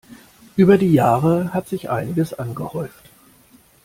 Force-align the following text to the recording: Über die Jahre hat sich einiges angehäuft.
Über 0.55 0.79
die 0.79 0.93
Jahre 0.93 1.53
hat 1.53 1.67
sich 1.67 1.91
einiges 1.91 2.33
angehäuft. 2.33 3.03